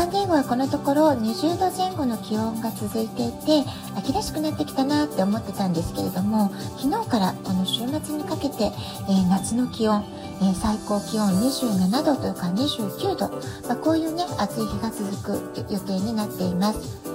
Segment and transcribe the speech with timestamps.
[0.00, 10.02] サンディエゴはこのところ20度前後の気温が続いていて秋らしくなってきたなって思ってたんですけれども昨日からこの週末にかけて、えー、夏の気温、
[10.40, 13.28] えー、最高気温27度というか29度、
[13.68, 17.09] まあ、こういうね暑い日が続く予定になっています。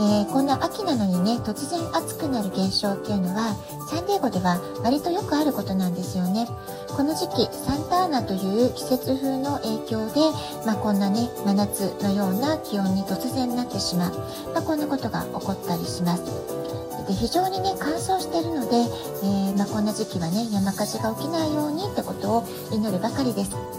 [0.00, 3.56] えー、こんな秋なのにね突然暑くなる現象っていうのは
[3.90, 6.46] サンディエゴでは割とよくあることなんですよね。
[6.94, 10.20] この時期サンターナという季節風の影響で、
[10.66, 14.14] まあ、こんなね真夏のような気温に突然なってしまう、
[14.54, 16.24] まあ、こんなことが起こったりします。
[17.08, 23.77] で非常にね乾燥しているので、えー、まあ、こんな時期はね山火事が起きないようにってことを祈るばかりです。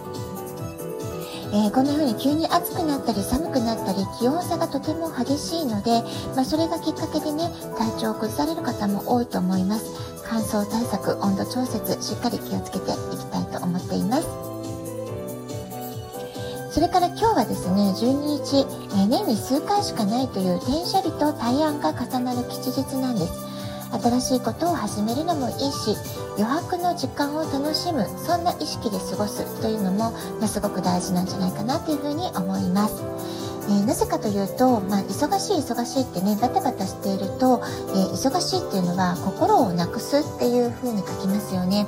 [1.51, 6.03] えー、こんな風に急に暑くなったり寒くなったり気温差がとても激しいので、
[6.35, 10.19] まあ、それがきっかけでね体調を崩される方も多いと思います。
[10.29, 14.27] 乾燥対策温度調節しっかり気をつけていきたいと思っています。
[16.71, 18.57] それから今日はですね12日、
[18.93, 23.33] えー、年に数回しかないという転写日と大安が重なる吉日なんです。
[23.91, 25.95] 新しいことを始めるのもいいし
[26.37, 33.03] 余白の時間を楽しむそんな意識で過ごすというのも、ま、すごく大事なんじゃないかなというふうに思います。
[33.69, 37.61] え、なぜかというと、まあ、忙しい忙しいってねバタバタしていると、
[37.93, 41.85] えー、忙しいっていうのは心をなくすっていう風に書きますよね、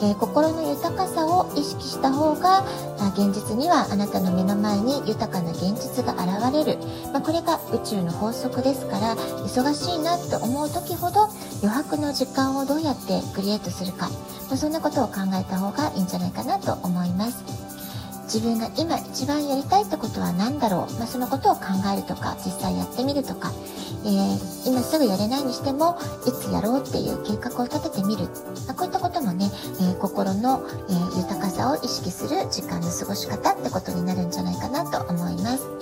[0.00, 2.62] えー、心の豊かさを意識した方が、
[2.98, 6.78] まあ、現実にはあなたの目の前に豊かな現実が現れる、
[7.12, 11.24] まあ、これが宇宙の法則ですから忙しいなって思う時ほど
[11.62, 14.08] 余白の時間をどうやってクリエイトするか、
[14.48, 17.73] まあ、そんなことを考えた方がいいんじゃないかなと思います。
[18.34, 23.52] 自分が今一番やりたいってことは何だろう、まあ、そのことを考えるとか実際やってみるとか、
[24.04, 25.96] えー、今すぐやれないにしても
[26.26, 28.24] いつやろうっていう計画を立ててみる、
[28.66, 29.46] まあ、こういったこともね、
[29.78, 35.73] えー、心の、え、豊かさを意識する時間の過ごし方ってことになるんじゃないかなと思います。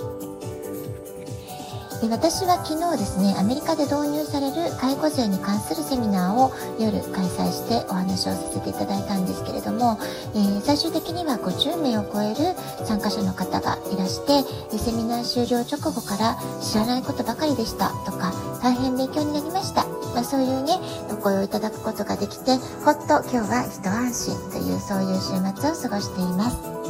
[2.02, 6.50] で私は昨日ですねアメリカで導入される介護税に関するセミナーを
[6.82, 10.00] 夜開催してお話をさせていただいたんですけれども、
[10.34, 14.42] えー、最終的には50名を超える参加者の方がいらして
[14.76, 20.74] セミナー終了直後から知らないことばかりでしたとか大変勉強になりました、まあ、そういうね
[21.08, 26.81] お声をいただくことができてほっと今日は一安心というそういう週末を過ごしています。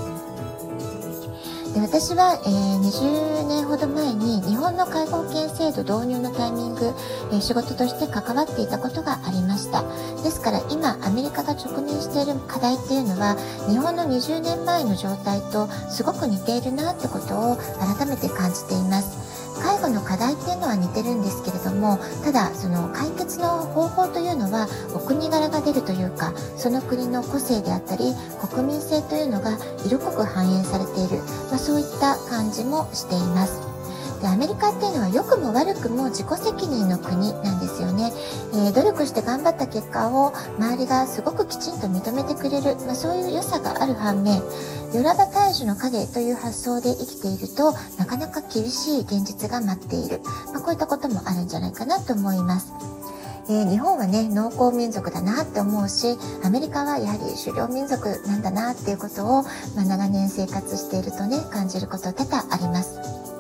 [1.75, 6.93] で私は、えー、20年ほど前に日本の介護保険制度導入のタイミング、
[7.33, 9.83] えー、仕事として関わっていたことがありました。
[10.23, 13.37] ですから今アメリカが直面している課題っていうのは
[13.69, 19.33] 日本の20年前の状態とすごく似ているなってことを改めて感じています。
[19.63, 28.13] 介護の課題っていうのは似てるんですけれどもただその解決の方法というのはお国柄が出るというかその国の個性であったり
[28.51, 29.57] 国民性というのが
[29.87, 31.23] 色濃く反映されている、
[31.53, 33.61] まあ、そういった感じもしています。
[34.23, 38.13] でアメリカっていうのは良くも悪くも自己責任の国なんですよね、
[38.55, 44.41] えー、努力して頑張った結果を周りがすごくきちんと認めてくれる、まあ、そういう良さがある反面
[44.95, 50.21] ヨラバ大樹の影という発想で生きているとなかなか厳しい現実が待っている、
[50.53, 52.73] まあ、こういったこともあるんじゃないかなと思います。
[53.49, 59.43] えー、日本はね農耕民族だなって思うしアメリカはやはり狩猟民族なんだなっていうことを、
[59.75, 63.32] まあ、長年生活しているとね感じること多々あります。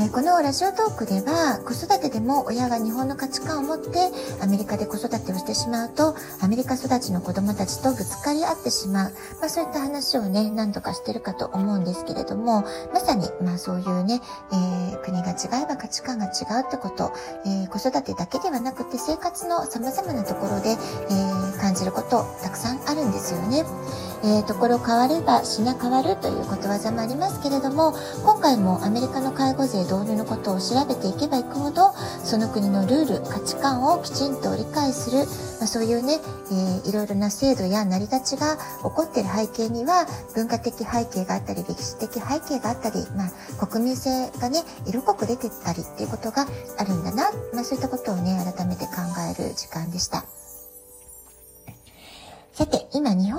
[0.00, 3.98] えこのラジオトークでは子育てでも親が日本の価値観を持って
[4.40, 9.10] アメリカで子育てをしてしまうとアメリカ育ちの子供たちとぶつかり合ってしまう、
[9.40, 12.62] まあ、そういった話をね何度かしてるかと思うんですけれども
[12.94, 14.20] まさにまあそういうね、
[14.52, 17.12] えー、国が違えば価値観が違うってこと、
[17.44, 23.64] えー、子育てだけではなくて生活の様々なところで、えー、感じることたくさんあるんですよね。
[24.24, 27.94] えー、ところ変われば品変わるということわざもありますけれども
[28.24, 31.92] 今回もアメリカの介護税導入のことを調べていけばいくほど
[32.24, 35.18] その国のルール価値観をきちんと理解する、
[35.58, 36.18] まあ、そういうね、
[36.50, 46.46] えー、いろいろな制度や成り立ちが起こっている背景には文化的背景があったり歴史的背景があったり、まあ、国民性がね色濃く出てたりっていうことが
[46.78, 48.92] あるんだな、まあ、そういったことをね改めて考
[49.30, 50.24] える時間でした。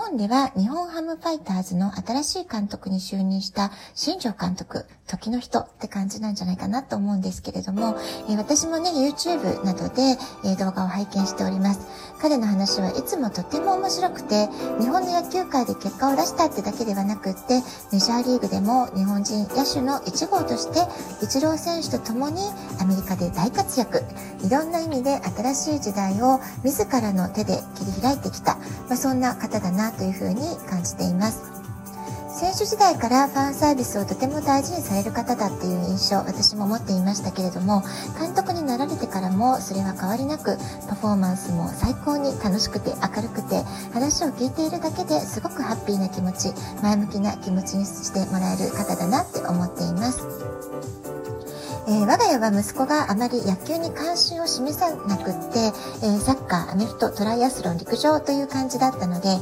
[0.10, 7.98] 本では日本ハムファイターズの新しい監督に就任した新庄監督時の人って感じなんじゃないかなと思うんですけれども、
[8.30, 10.02] えー、私もね、YouTube などで、
[10.46, 11.88] えー、動画を拝見しております。
[12.22, 14.48] 彼の話はいつもとても面白くて、
[14.80, 17.62] 日本の野球界で結果を出したってだけではなくって、
[17.92, 20.80] メジャーリーグでも日本人野手の1号として、
[21.24, 22.42] イチロー選手と共に
[22.80, 24.04] アメリカで大活躍。
[24.46, 28.56] いろんな意味で新しい時代を自らの手で切り開いてきた、
[28.88, 31.60] まあ、そんな方だなとというふうに感じています。
[32.40, 37.84] 選手時代からファンサービスをとても大事にされる方だっていう印象私も持っていましたけれども
[38.18, 40.56] 監督になられてからもそれは変わりなく
[40.88, 43.60] パフォーマンスも最高に楽しくて明るくて
[43.92, 50.24] 話を聞いているだけですごくハッピーな気持ち前向きな気持ちにしてもらえる方だなって思っています。
[51.89, 55.74] えー、我が家は息子があまり野球に関心を示さなくって、
[56.06, 59.33] えー、サッカー、アメフト、トライアスロン、陸上という感じだったので、え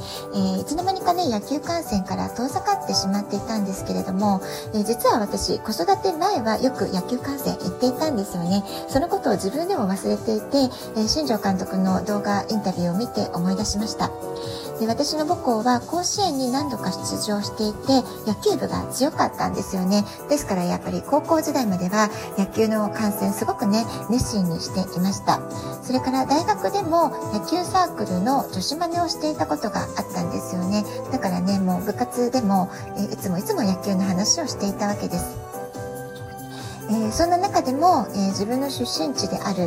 [0.56, 4.40] ー、いつの間にかね、野球観戦から遠ざかってしまっていたんですけれども、
[4.74, 8.64] え実は私、子育て前はよく野球観戦行っていたんですよね。
[8.88, 14.10] そのことを自分でも忘れていて、え新庄監督の動画、インタビューを見て思い出しました。
[14.80, 20.04] で私の母校は甲子園に何度か出場していて野球部が強かったんですよね。
[20.30, 25.42] ですからやっぱり高校時代までは野球の観戦すごくね熱心にしていました。
[25.82, 30.84] それから大学でも野球サークルの女子マネをしていたことがあったんですよね。
[31.12, 35.48] だからねもう部活でもえいつもいつも野球の話をしていたわけです。
[36.90, 39.66] えー、そんな中でも、えー、自分の出身地である、え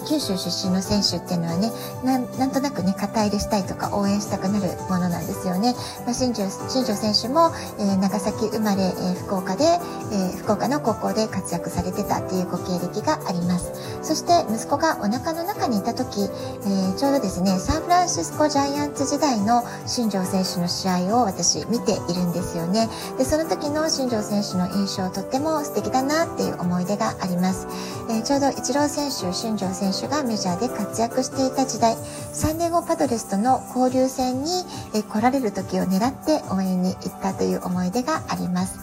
[0.00, 1.70] ー、九州出身の選手っていうのはね
[2.02, 13.72] なんとなくね肩入れしたいとか応援したくなるものなんですよね、まあ、新庄新庄選手も、え長崎生まれ、え福岡で、え福岡の高校で活躍されてたっていうご経歴があります。
[14.02, 22.88] そして息子がお腹の中にいた時、えちょうどですねサンフランシスコジャイアンツ時代の新庄選手の試合を私見ているんですよね。
[23.18, 27.66] でその時の新庄選手の印象とっても素敵だなっていう思い出があります、
[28.10, 31.96] え、ちょうどイチロー選手新庄選手がメジャーで活躍していた時代
[32.32, 34.50] サンゴパドレスとの交流戦に、
[34.94, 38.80] え来られる時を狙って応援に行ったという思い出があります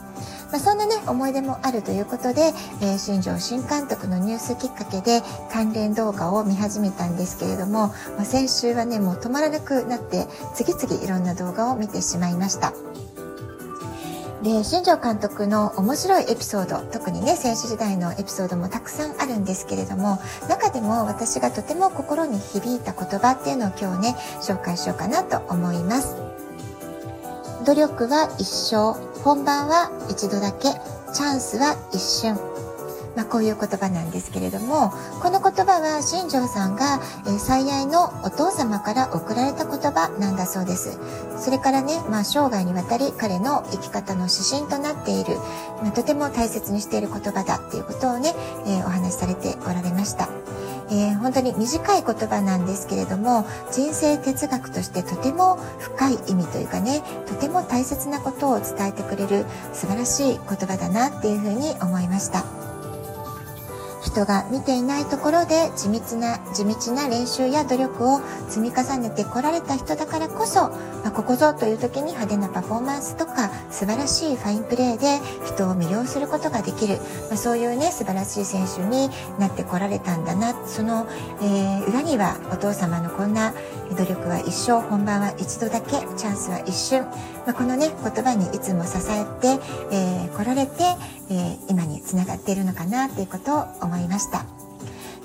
[0.51, 5.21] まあ、そんなね、思い出もあるということで、えー、新庄新監督のニュースきっかけで
[5.51, 12.73] 関連動画を見始めたんですけれども、まあ、先週はね、もう止まらなくなって、次々いろんな動画を見てしまいました。
[14.43, 20.17] で新庄監督の面白いエピソード特にね選手時代のエピソードもたくさんあるんですけれども
[20.49, 26.15] 中でも私がとても心に響いた言葉っていうのを今日ね紹介しようかなと思います。
[27.65, 30.69] 努力は一生本番は一度だけ
[31.13, 32.50] チャンスは一瞬。
[33.16, 34.92] まあ、こういう言葉なんですけれども
[35.22, 41.00] この言葉は新庄さんが、え最愛のお父様から贈られた言葉なんだそうです
[41.38, 45.36] それからね、まあ、生涯にわたり彼の生き方の指針となっている、
[45.81, 48.34] まあ、とても大切にしている言葉だっていうことをね、
[48.68, 50.30] え、お話しされておられました。
[50.92, 62.70] えー、本当に短い言葉なんですけれども人生哲学としてとても深い意味というかねとても大切なことを伝えてくれる素晴らしい言葉だなっていうふうに思いました。
[64.01, 68.19] 人が見ていないところで地道な地道な練習や努力を
[68.50, 76.98] 積み重ねてこられた人だからこそ、まあ、ここぞという時に派手なパフォーマンスとか素晴らしいファインプレーで人を魅了することができる、
[77.30, 80.55] まあ、そういうね素晴らしい選手になってこられたんだな。
[80.65, 81.08] その、
[81.41, 83.53] えー、裏にはお父様のこんな
[83.98, 87.03] 努力は一生本番は一度だけチャンスは一瞬、
[87.46, 90.84] まあ、このね言葉にいつも支えてこ、えー、られて、
[91.31, 94.45] えー、今につながっているのかなっていうことを思いました。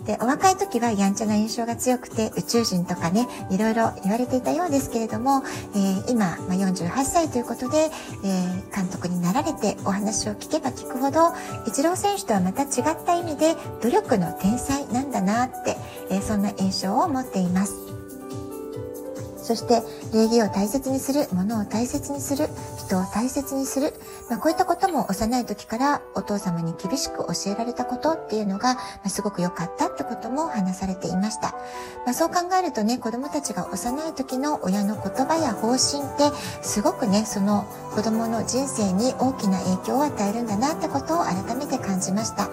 [0.07, 5.43] で、お若い時はやんちゃな印象が強くて宇宙人とかね、いろいろ言われていたようですけれども、
[5.75, 7.91] えー、今、まあ、48歳ということで、
[8.25, 11.35] えー、監督になられてお話を聞けば聞くほど、
[11.67, 15.77] イチロー選手とはまた違った意味で努力の天才なんだなって、
[16.09, 17.86] えー、そんな印象を持っています。
[19.47, 19.81] そして
[20.13, 22.49] 礼儀を大切にする、物を大切にする、
[22.85, 23.95] 人を大切にする、
[24.29, 31.55] まあ、こういったことも幼い時からお父様に厳しく教えられたことっていうのが、まあ、すごく良かったってことも話されていました。
[32.05, 42.51] まあ、そう考えるとね、子供たちが幼い時の親の言葉や方針ってすごくね、その子供の人生に大きな影響を与えるんだなってことを改めて感じました。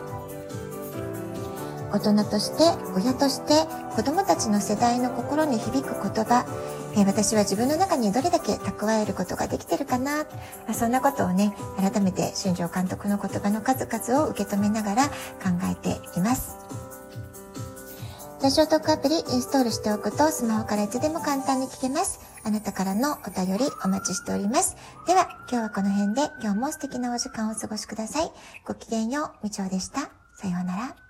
[1.94, 2.64] 大人として
[2.96, 6.44] 親として子供たちの世代の心に響く言葉
[6.96, 10.26] え私は自分の中にどれだけ蓄えることができてるかな、
[10.74, 15.14] そんなことをね、改めて新庄監督の言葉の数々を受け止めながら考
[15.72, 16.58] えています。
[18.44, 22.20] ラジオトークアプリインストールしておくとスマホからいつでも簡単に聞けます。
[22.44, 24.76] あなたからのお便りお待ちしております。
[25.08, 28.32] では、今日はこの辺で今日も素敵なお時間をお過ごしください。
[28.66, 30.10] ごきげんよう、みちょうでした。
[30.36, 31.03] さようなら。